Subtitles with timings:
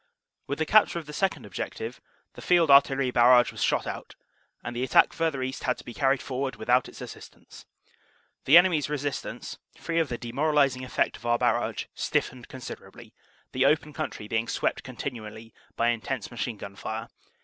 [0.47, 2.01] With the capture of the second objective
[2.33, 4.15] the Field Artillery barrage was shot out,
[4.63, 6.01] and the attack further east had OPERATIONS: SEPT.
[6.01, 7.65] 1 3 157 to be carried forward without its assistance.
[8.45, 13.13] The enemy s resistance, free of the demoralizing effect of our barrage, stif fened considerably,
[13.51, 17.07] the open country being swept continually by intense machine gun fire.